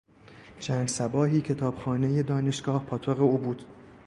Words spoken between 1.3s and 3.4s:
کتابخانهی دانشگاه پاتوق او